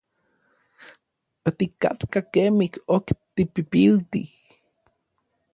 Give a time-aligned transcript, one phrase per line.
[1.47, 4.29] Otikatkaj kemij ok tipipiltij.